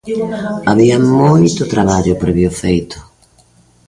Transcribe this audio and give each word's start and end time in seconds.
Había 0.71 0.97
moito 1.21 1.63
traballo 1.73 2.19
previo 2.23 2.49
feito. 2.61 2.97